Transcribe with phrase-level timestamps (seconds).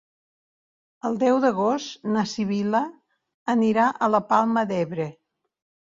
[1.09, 2.83] El deu d'agost na Sibil·la
[3.57, 5.11] anirà a la Palma d'Ebre.